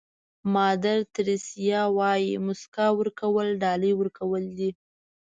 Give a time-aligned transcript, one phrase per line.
[0.53, 4.69] مادر تریسیا وایي موسکا ورکول ډالۍ ورکول دي.